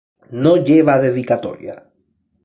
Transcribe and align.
No 0.45 0.53
lleva 0.69 0.95
dedicatoria. 1.05 1.75